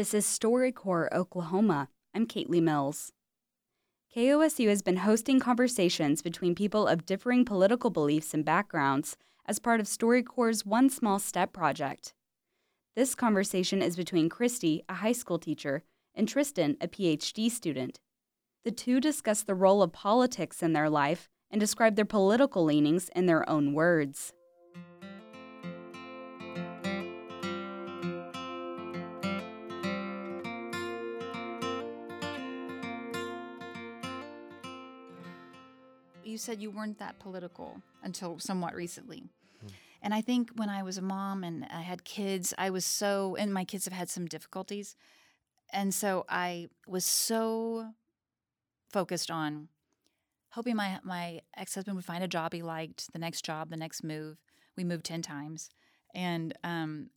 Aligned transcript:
This 0.00 0.14
is 0.14 0.24
StoryCorps 0.24 1.12
Oklahoma. 1.12 1.90
I'm 2.14 2.26
Caitlin 2.26 2.62
Mills. 2.62 3.12
KOSU 4.16 4.66
has 4.70 4.80
been 4.80 4.96
hosting 4.96 5.38
conversations 5.38 6.22
between 6.22 6.54
people 6.54 6.86
of 6.86 7.04
differing 7.04 7.44
political 7.44 7.90
beliefs 7.90 8.32
and 8.32 8.42
backgrounds 8.42 9.18
as 9.44 9.58
part 9.58 9.78
of 9.78 9.84
StoryCorps' 9.84 10.64
One 10.64 10.88
Small 10.88 11.18
Step 11.18 11.52
project. 11.52 12.14
This 12.96 13.14
conversation 13.14 13.82
is 13.82 13.94
between 13.94 14.30
Christy, 14.30 14.82
a 14.88 14.94
high 14.94 15.12
school 15.12 15.38
teacher, 15.38 15.82
and 16.14 16.26
Tristan, 16.26 16.78
a 16.80 16.88
PhD 16.88 17.50
student. 17.50 18.00
The 18.64 18.72
two 18.72 19.00
discuss 19.02 19.42
the 19.42 19.54
role 19.54 19.82
of 19.82 19.92
politics 19.92 20.62
in 20.62 20.72
their 20.72 20.88
life 20.88 21.28
and 21.50 21.60
describe 21.60 21.96
their 21.96 22.06
political 22.06 22.64
leanings 22.64 23.10
in 23.14 23.26
their 23.26 23.46
own 23.46 23.74
words. 23.74 24.32
You 36.30 36.38
said 36.38 36.62
you 36.62 36.70
weren't 36.70 36.98
that 36.98 37.18
political 37.18 37.82
until 38.02 38.38
somewhat 38.38 38.74
recently. 38.74 39.24
Mm. 39.64 39.70
And 40.02 40.14
I 40.14 40.20
think 40.20 40.50
when 40.56 40.68
I 40.68 40.82
was 40.82 40.96
a 40.96 41.02
mom 41.02 41.44
and 41.44 41.66
I 41.70 41.82
had 41.82 42.04
kids, 42.04 42.54
I 42.56 42.70
was 42.70 42.84
so, 42.84 43.36
and 43.38 43.52
my 43.52 43.64
kids 43.64 43.84
have 43.84 43.94
had 43.94 44.08
some 44.08 44.26
difficulties. 44.26 44.96
And 45.72 45.94
so 45.94 46.24
I 46.28 46.68
was 46.86 47.04
so 47.04 47.92
focused 48.92 49.30
on 49.30 49.68
hoping 50.52 50.76
my, 50.76 50.98
my 51.04 51.40
ex 51.56 51.74
husband 51.74 51.96
would 51.96 52.04
find 52.04 52.24
a 52.24 52.28
job 52.28 52.52
he 52.52 52.62
liked, 52.62 53.12
the 53.12 53.18
next 53.18 53.44
job, 53.44 53.70
the 53.70 53.76
next 53.76 54.02
move. 54.02 54.38
We 54.76 54.84
moved 54.84 55.04
10 55.04 55.22
times. 55.22 55.70
And 56.14 56.54
um, 56.64 57.10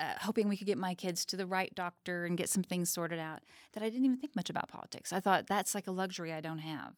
uh, 0.00 0.14
hoping 0.20 0.48
we 0.48 0.56
could 0.56 0.66
get 0.66 0.78
my 0.78 0.94
kids 0.94 1.24
to 1.26 1.36
the 1.36 1.46
right 1.46 1.74
doctor 1.74 2.24
and 2.24 2.36
get 2.36 2.48
some 2.48 2.62
things 2.62 2.90
sorted 2.90 3.18
out 3.18 3.40
that 3.72 3.82
I 3.82 3.88
didn't 3.88 4.04
even 4.04 4.18
think 4.18 4.34
much 4.34 4.50
about 4.50 4.68
politics. 4.68 5.12
I 5.12 5.20
thought 5.20 5.46
that's 5.46 5.74
like 5.74 5.86
a 5.86 5.92
luxury 5.92 6.32
I 6.32 6.40
don't 6.40 6.58
have. 6.58 6.94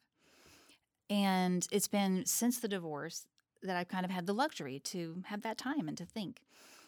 And 1.11 1.67
it's 1.71 1.89
been 1.89 2.25
since 2.27 2.59
the 2.59 2.69
divorce 2.69 3.27
that 3.63 3.77
I've 3.77 3.89
kind 3.89 4.05
of 4.05 4.11
had 4.11 4.27
the 4.27 4.35
luxury 4.35 4.79
to 4.81 5.23
have 5.27 5.43
that 5.43 5.59
time 5.59 5.89
and 5.89 5.97
to 5.99 6.05
think. 6.05 6.41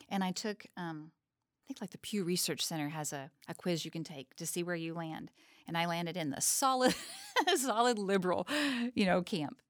And 0.09 0.23
I 0.23 0.31
took, 0.33 0.67
um, 0.77 1.11
I 1.11 1.63
think 1.67 1.81
like 1.81 1.91
the 1.91 1.99
Pew 1.99 2.25
Research 2.25 2.65
Center 2.65 2.91
has 2.91 3.13
a, 3.13 3.31
a 3.49 3.55
quiz 3.55 3.85
you 3.85 3.91
can 3.91 4.05
take 4.05 4.35
to 4.37 4.47
see 4.47 4.63
where 4.63 4.77
you 4.77 4.95
land. 4.95 5.31
And 5.67 5.77
I 5.77 5.87
landed 5.87 6.17
in 6.17 6.31
the 6.31 6.41
solid, 6.41 6.95
solid 7.57 7.99
liberal, 7.99 8.47
you 8.95 9.05
know, 9.05 9.23
camp. 9.23 9.61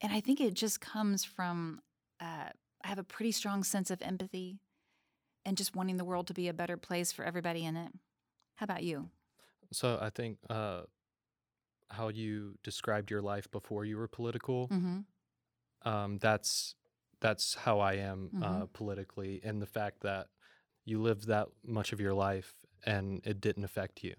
And 0.00 0.12
I 0.12 0.20
think 0.20 0.40
it 0.40 0.54
just 0.54 0.80
comes 0.80 1.24
from 1.24 1.80
uh, 2.20 2.50
I 2.84 2.88
have 2.88 2.98
a 2.98 3.04
pretty 3.04 3.32
strong 3.32 3.64
sense 3.64 3.90
of 3.90 4.00
empathy 4.02 4.58
and 5.44 5.56
just 5.56 5.74
wanting 5.74 5.96
the 5.96 6.04
world 6.04 6.26
to 6.28 6.34
be 6.34 6.48
a 6.48 6.54
better 6.54 6.76
place 6.76 7.12
for 7.12 7.24
everybody 7.24 7.64
in 7.64 7.76
it. 7.76 7.92
How 8.56 8.64
about 8.64 8.82
you? 8.82 9.08
So 9.72 9.98
I 10.00 10.10
think 10.10 10.38
uh, 10.48 10.82
how 11.90 12.08
you 12.08 12.54
described 12.62 13.10
your 13.10 13.22
life 13.22 13.50
before 13.50 13.84
you 13.84 13.96
were 13.96 14.08
political. 14.08 14.68
Mm-hmm. 14.68 15.88
Um, 15.88 16.18
that's 16.18 16.74
that's 17.20 17.54
how 17.54 17.80
I 17.80 17.94
am 17.94 18.30
uh, 18.34 18.44
mm-hmm. 18.44 18.62
uh, 18.62 18.66
politically, 18.72 19.40
and 19.44 19.60
the 19.60 19.66
fact 19.66 20.00
that 20.02 20.28
you 20.84 21.00
lived 21.00 21.26
that 21.28 21.48
much 21.64 21.92
of 21.92 22.00
your 22.00 22.14
life 22.14 22.54
and 22.84 23.20
it 23.24 23.40
didn't 23.40 23.64
affect 23.64 24.02
you. 24.02 24.14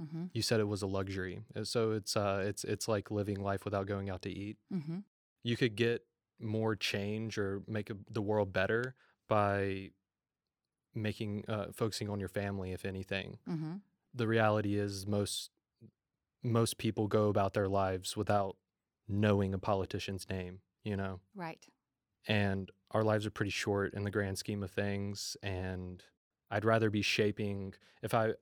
Mm-hmm. 0.00 0.26
You 0.32 0.42
said 0.42 0.60
it 0.60 0.68
was 0.68 0.82
a 0.82 0.86
luxury, 0.86 1.42
uh, 1.54 1.64
so 1.64 1.92
it's 1.92 2.16
uh, 2.16 2.42
it's 2.46 2.64
it's 2.64 2.88
like 2.88 3.10
living 3.10 3.40
life 3.40 3.64
without 3.64 3.86
going 3.86 4.08
out 4.08 4.22
to 4.22 4.30
eat. 4.30 4.56
Mm-hmm. 4.72 4.98
You 5.42 5.56
could 5.56 5.76
get 5.76 6.04
more 6.38 6.74
change 6.74 7.36
or 7.36 7.62
make 7.66 7.90
a, 7.90 7.96
the 8.10 8.22
world 8.22 8.52
better 8.52 8.94
by 9.28 9.90
making 10.94 11.44
uh, 11.48 11.66
focusing 11.74 12.08
on 12.08 12.18
your 12.18 12.28
family, 12.28 12.72
if 12.72 12.84
anything. 12.84 13.38
Mm-hmm. 13.48 13.74
The 14.14 14.26
reality 14.26 14.78
is 14.78 15.06
most 15.06 15.50
most 16.42 16.78
people 16.78 17.06
go 17.06 17.28
about 17.28 17.54
their 17.54 17.68
lives 17.68 18.16
without 18.16 18.56
knowing 19.08 19.54
a 19.54 19.58
politician's 19.58 20.28
name, 20.28 20.60
you 20.84 20.96
know? 20.96 21.20
Right. 21.34 21.64
And 22.26 22.70
our 22.92 23.02
lives 23.02 23.26
are 23.26 23.30
pretty 23.30 23.50
short 23.50 23.94
in 23.94 24.04
the 24.04 24.10
grand 24.10 24.38
scheme 24.38 24.62
of 24.62 24.70
things. 24.70 25.36
And 25.42 26.02
I'd 26.50 26.64
rather 26.64 26.90
be 26.90 27.02
shaping, 27.02 27.74
if 28.02 28.14
I, 28.14 28.32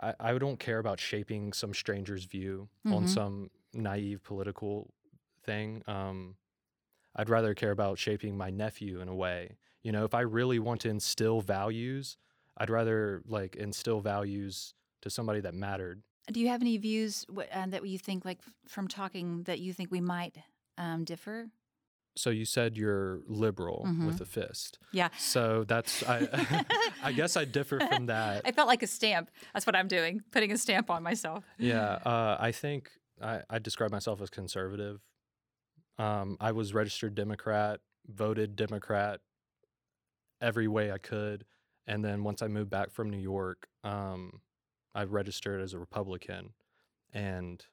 I, 0.00 0.14
I 0.20 0.38
don't 0.38 0.58
care 0.58 0.78
about 0.78 1.00
shaping 1.00 1.52
some 1.52 1.74
stranger's 1.74 2.24
view 2.24 2.68
mm-hmm. 2.86 2.96
on 2.96 3.08
some 3.08 3.50
naive 3.72 4.22
political 4.22 4.92
thing. 5.44 5.82
Um, 5.86 6.36
I'd 7.16 7.28
rather 7.28 7.54
care 7.54 7.70
about 7.70 7.98
shaping 7.98 8.36
my 8.36 8.50
nephew 8.50 9.00
in 9.00 9.08
a 9.08 9.14
way. 9.14 9.56
You 9.82 9.92
know, 9.92 10.04
if 10.04 10.14
I 10.14 10.20
really 10.20 10.58
want 10.58 10.80
to 10.82 10.88
instill 10.88 11.40
values, 11.40 12.16
I'd 12.56 12.70
rather 12.70 13.22
like 13.26 13.56
instill 13.56 14.00
values 14.00 14.74
to 15.02 15.10
somebody 15.10 15.40
that 15.40 15.54
mattered 15.54 16.02
do 16.30 16.40
you 16.40 16.48
have 16.48 16.60
any 16.60 16.76
views 16.76 17.24
uh, 17.52 17.66
that 17.66 17.86
you 17.86 17.98
think, 17.98 18.24
like 18.24 18.38
from 18.66 18.88
talking, 18.88 19.44
that 19.44 19.60
you 19.60 19.72
think 19.72 19.90
we 19.90 20.00
might 20.00 20.36
um, 20.76 21.04
differ? 21.04 21.48
So 22.18 22.30
you 22.30 22.44
said 22.44 22.76
you're 22.76 23.20
liberal 23.28 23.84
mm-hmm. 23.86 24.06
with 24.06 24.20
a 24.20 24.24
fist. 24.24 24.78
Yeah. 24.92 25.08
So 25.18 25.64
that's 25.64 26.02
I. 26.02 26.64
I 27.02 27.12
guess 27.12 27.36
I 27.36 27.44
differ 27.44 27.78
from 27.78 28.06
that. 28.06 28.42
I 28.44 28.50
felt 28.50 28.66
like 28.66 28.82
a 28.82 28.88
stamp. 28.88 29.30
That's 29.54 29.66
what 29.66 29.76
I'm 29.76 29.86
doing, 29.86 30.22
putting 30.32 30.50
a 30.50 30.58
stamp 30.58 30.90
on 30.90 31.02
myself. 31.02 31.44
Yeah. 31.58 31.98
Uh, 32.08 32.36
I 32.40 32.52
think 32.52 32.90
I, 33.22 33.42
I 33.50 33.58
describe 33.58 33.90
myself 33.90 34.22
as 34.22 34.30
conservative. 34.30 35.00
Um, 35.98 36.36
I 36.40 36.52
was 36.52 36.72
registered 36.72 37.14
Democrat, 37.14 37.80
voted 38.06 38.56
Democrat 38.56 39.20
every 40.40 40.68
way 40.68 40.90
I 40.90 40.96
could, 40.96 41.44
and 41.86 42.02
then 42.02 42.24
once 42.24 42.40
I 42.40 42.48
moved 42.48 42.70
back 42.70 42.90
from 42.90 43.10
New 43.10 43.18
York, 43.18 43.68
um, 43.84 44.40
I 44.98 45.04
registered 45.04 45.62
as 45.62 45.74
a 45.74 45.78
Republican. 45.78 46.54
And 47.12 47.64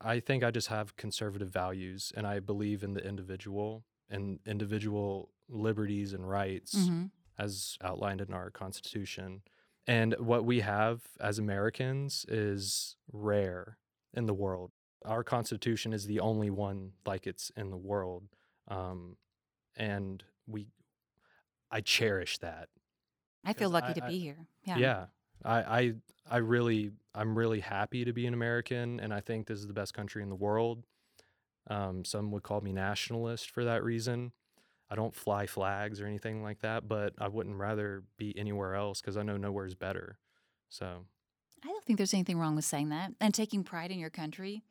I 0.00 0.20
think 0.20 0.44
I 0.44 0.52
just 0.52 0.68
have 0.68 0.96
conservative 0.96 1.48
values 1.48 2.12
and 2.16 2.24
I 2.24 2.38
believe 2.38 2.84
in 2.84 2.94
the 2.94 3.04
individual 3.04 3.84
and 4.08 4.38
individual 4.46 5.30
liberties 5.48 6.12
and 6.12 6.28
rights 6.28 6.76
mm-hmm. 6.76 7.06
as 7.36 7.76
outlined 7.82 8.20
in 8.20 8.32
our 8.32 8.50
Constitution. 8.50 9.42
And 9.88 10.14
what 10.20 10.44
we 10.44 10.60
have 10.60 11.00
as 11.20 11.40
Americans 11.40 12.24
is 12.28 12.94
rare 13.12 13.78
in 14.14 14.26
the 14.26 14.34
world. 14.34 14.70
Our 15.04 15.24
Constitution 15.24 15.92
is 15.92 16.06
the 16.06 16.20
only 16.20 16.50
one 16.50 16.92
like 17.04 17.26
it's 17.26 17.50
in 17.56 17.70
the 17.70 17.76
world. 17.76 18.28
Um, 18.68 19.16
and 19.76 20.22
we, 20.46 20.68
I 21.68 21.80
cherish 21.80 22.38
that. 22.38 22.68
I 23.44 23.54
feel 23.54 23.70
lucky 23.70 23.88
I, 23.88 23.92
to 23.94 24.06
be 24.06 24.20
here. 24.20 24.46
Yeah. 24.62 24.76
Yeah. 24.76 25.04
I, 25.44 25.58
I 25.80 25.94
I 26.30 26.38
really 26.38 26.92
I'm 27.14 27.36
really 27.36 27.60
happy 27.60 28.04
to 28.04 28.12
be 28.12 28.26
an 28.26 28.34
American, 28.34 29.00
and 29.00 29.12
I 29.12 29.20
think 29.20 29.46
this 29.46 29.58
is 29.58 29.66
the 29.66 29.72
best 29.72 29.92
country 29.92 30.22
in 30.22 30.28
the 30.28 30.36
world. 30.36 30.84
Um, 31.68 32.04
some 32.04 32.30
would 32.30 32.42
call 32.42 32.60
me 32.60 32.72
nationalist 32.72 33.50
for 33.50 33.64
that 33.64 33.84
reason. 33.84 34.32
I 34.88 34.94
don't 34.96 35.14
fly 35.14 35.46
flags 35.46 36.00
or 36.00 36.06
anything 36.06 36.42
like 36.42 36.60
that, 36.60 36.88
but 36.88 37.14
I 37.18 37.28
wouldn't 37.28 37.56
rather 37.56 38.02
be 38.16 38.36
anywhere 38.36 38.74
else 38.74 39.00
because 39.00 39.16
I 39.16 39.22
know 39.22 39.36
nowhere 39.36 39.66
is 39.66 39.74
better. 39.74 40.18
So 40.68 41.04
I 41.64 41.68
don't 41.68 41.84
think 41.84 41.96
there's 41.96 42.14
anything 42.14 42.38
wrong 42.38 42.56
with 42.56 42.64
saying 42.64 42.88
that 42.88 43.12
and 43.20 43.34
taking 43.34 43.62
pride 43.62 43.90
in 43.90 43.98
your 43.98 44.10
country. 44.10 44.62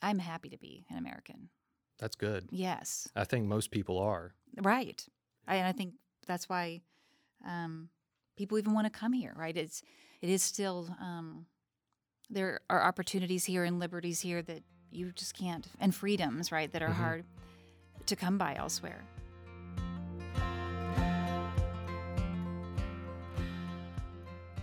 I'm 0.00 0.18
happy 0.18 0.48
to 0.50 0.58
be 0.58 0.84
an 0.90 0.98
American. 0.98 1.48
That's 1.98 2.16
good. 2.16 2.48
Yes. 2.50 3.08
I 3.14 3.24
think 3.24 3.46
most 3.46 3.70
people 3.70 3.98
are. 3.98 4.34
Right. 4.60 5.04
I, 5.46 5.56
and 5.56 5.66
I 5.66 5.72
think 5.72 5.94
that's 6.26 6.48
why 6.48 6.82
um, 7.46 7.88
people 8.36 8.58
even 8.58 8.74
want 8.74 8.92
to 8.92 8.96
come 8.96 9.12
here, 9.12 9.32
right? 9.36 9.56
It's 9.56 9.82
it 10.22 10.30
is 10.30 10.42
still 10.42 10.88
um, 11.00 11.46
there 12.30 12.60
are 12.70 12.82
opportunities 12.82 13.44
here 13.44 13.64
and 13.64 13.78
liberties 13.78 14.20
here 14.20 14.40
that 14.42 14.62
you 14.90 15.12
just 15.12 15.36
can't, 15.36 15.66
and 15.80 15.94
freedoms, 15.94 16.52
right, 16.52 16.72
that 16.72 16.82
are 16.82 16.88
mm-hmm. 16.88 17.02
hard 17.02 17.24
to 18.06 18.16
come 18.16 18.38
by 18.38 18.54
elsewhere. 18.54 19.02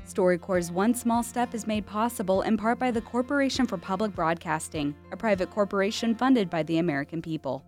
StoryCorps' 0.07 0.71
One 0.71 0.95
Small 0.95 1.21
Step 1.21 1.53
is 1.53 1.67
made 1.67 1.85
possible 1.85 2.41
in 2.41 2.57
part 2.57 2.79
by 2.79 2.89
the 2.89 3.01
Corporation 3.01 3.67
for 3.67 3.77
Public 3.77 4.15
Broadcasting, 4.15 4.95
a 5.11 5.17
private 5.17 5.51
corporation 5.51 6.15
funded 6.15 6.49
by 6.49 6.63
the 6.63 6.79
American 6.79 7.21
people. 7.21 7.63